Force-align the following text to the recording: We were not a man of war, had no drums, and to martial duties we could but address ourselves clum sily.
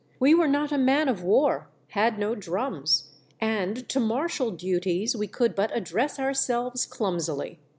We 0.19 0.33
were 0.33 0.47
not 0.47 0.71
a 0.71 0.79
man 0.79 1.07
of 1.09 1.21
war, 1.21 1.69
had 1.89 2.17
no 2.17 2.33
drums, 2.33 3.11
and 3.39 3.87
to 3.89 3.99
martial 3.99 4.49
duties 4.49 5.15
we 5.15 5.27
could 5.27 5.53
but 5.53 5.69
address 5.77 6.17
ourselves 6.17 6.87
clum 6.87 7.19
sily. 7.19 7.59